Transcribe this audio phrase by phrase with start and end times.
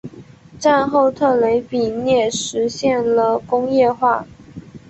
[0.59, 4.25] 战后特雷比涅实现了工业化。